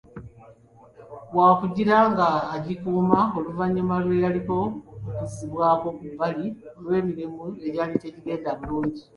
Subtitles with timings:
[1.37, 4.57] Wakugira ng'agikuuma oluvannyuma lw'eyaliko
[5.09, 9.03] okuzzibwako ku bbali olw'emirimu egyali gitagenda bulungi.